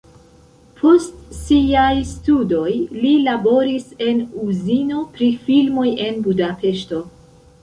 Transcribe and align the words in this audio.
Post 0.77 1.33
siaj 1.39 1.91
studoj 2.11 2.71
li 3.03 3.11
laboris 3.27 3.85
en 4.07 4.25
uzino 4.47 5.05
pri 5.19 5.29
filmoj 5.45 5.87
en 6.09 6.19
Budapeŝto. 6.31 7.05